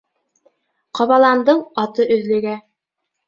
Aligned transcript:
Ҡабаландың 0.99 1.61
аты 1.83 2.09
өҙлөгә. 2.17 2.57